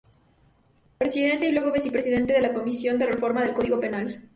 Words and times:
Presidente 0.97 1.47
y 1.47 1.51
luego 1.51 1.71
vicepresidente 1.71 2.33
de 2.33 2.41
la 2.41 2.53
comisión 2.53 2.97
de 2.97 3.05
reforma 3.05 3.43
del 3.43 3.53
Código 3.53 3.79
Penal. 3.79 4.19